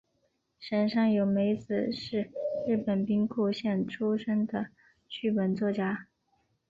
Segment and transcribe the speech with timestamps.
[0.57, 2.31] 神山由美子是
[2.67, 4.69] 日本兵库县出身的
[5.07, 6.07] 剧本作家。